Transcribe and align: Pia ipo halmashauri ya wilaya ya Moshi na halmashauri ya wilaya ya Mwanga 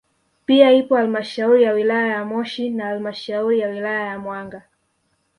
Pia 0.45 0.71
ipo 0.71 0.95
halmashauri 0.95 1.63
ya 1.63 1.71
wilaya 1.73 2.07
ya 2.07 2.25
Moshi 2.25 2.69
na 2.69 2.85
halmashauri 2.85 3.59
ya 3.59 3.69
wilaya 3.69 3.99
ya 4.05 4.19
Mwanga 4.19 4.61